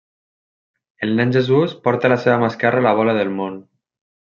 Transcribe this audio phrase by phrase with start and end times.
[1.07, 3.63] El Nen Jesús porta a la seva mà esquerra la bola del món.